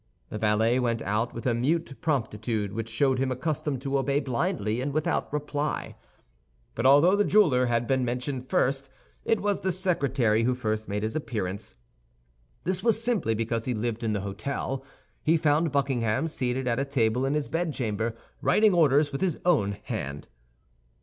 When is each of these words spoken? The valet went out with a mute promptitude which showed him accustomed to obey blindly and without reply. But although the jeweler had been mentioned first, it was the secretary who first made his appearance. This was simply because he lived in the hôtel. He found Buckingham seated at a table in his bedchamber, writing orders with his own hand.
The 0.29 0.39
valet 0.39 0.79
went 0.79 1.03
out 1.03 1.31
with 1.31 1.45
a 1.45 1.53
mute 1.53 1.93
promptitude 2.01 2.73
which 2.73 2.89
showed 2.89 3.19
him 3.19 3.31
accustomed 3.31 3.83
to 3.83 3.99
obey 3.99 4.19
blindly 4.19 4.81
and 4.81 4.91
without 4.93 5.31
reply. 5.31 5.95
But 6.73 6.87
although 6.87 7.15
the 7.15 7.23
jeweler 7.23 7.67
had 7.67 7.85
been 7.85 8.03
mentioned 8.03 8.49
first, 8.49 8.89
it 9.25 9.41
was 9.41 9.59
the 9.59 9.71
secretary 9.71 10.41
who 10.41 10.55
first 10.55 10.89
made 10.89 11.03
his 11.03 11.15
appearance. 11.15 11.75
This 12.63 12.81
was 12.81 12.99
simply 12.99 13.35
because 13.35 13.65
he 13.65 13.75
lived 13.75 14.03
in 14.03 14.13
the 14.13 14.21
hôtel. 14.21 14.83
He 15.21 15.37
found 15.37 15.71
Buckingham 15.71 16.27
seated 16.27 16.67
at 16.67 16.79
a 16.79 16.85
table 16.85 17.23
in 17.23 17.35
his 17.35 17.47
bedchamber, 17.47 18.15
writing 18.41 18.73
orders 18.73 19.11
with 19.11 19.21
his 19.21 19.37
own 19.45 19.73
hand. 19.83 20.27